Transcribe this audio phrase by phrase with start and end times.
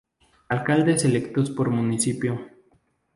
[0.49, 2.39] Alcaldes electos por municipio